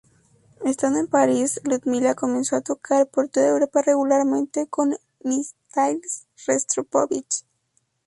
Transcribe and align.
Estando 0.65 0.97
en 0.97 1.05
París, 1.05 1.61
Ludmila 1.63 2.15
comenzó 2.15 2.55
a 2.55 2.61
tocar 2.61 3.05
por 3.05 3.29
toda 3.29 3.49
Europa 3.49 3.83
regularmente 3.83 4.65
con 4.65 4.95
Mstislav 5.23 5.99
Rostropóvich. 6.47 7.45